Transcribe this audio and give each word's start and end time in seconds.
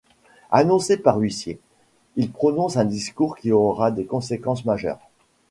Annoncé 0.49 0.97
par 0.97 1.19
l'huissier, 1.19 1.59
il 2.15 2.31
prononce 2.31 2.75
un 2.75 2.85
discours 2.85 3.37
qui 3.37 3.51
aura 3.51 3.91
des 3.91 4.05
conséquences 4.07 4.65
majeures. 4.65 4.97